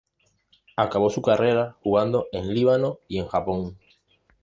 [0.77, 3.77] Acabó su carrera jugando en Líbano y en Japón.